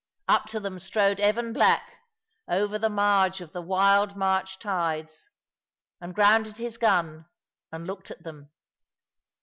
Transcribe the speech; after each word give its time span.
Up 0.27 0.47
to 0.47 0.59
them 0.59 0.79
strode 0.79 1.19
Evan 1.19 1.53
black, 1.53 1.99
over 2.47 2.79
the 2.79 2.89
marge 2.89 3.39
of 3.39 3.53
the 3.53 3.61
wild 3.61 4.15
March 4.17 4.57
tides; 4.57 5.29
and 6.01 6.15
grounded 6.15 6.57
his 6.57 6.79
gun 6.79 7.27
and 7.71 7.85
looked 7.85 8.09
at 8.09 8.23
them. 8.23 8.49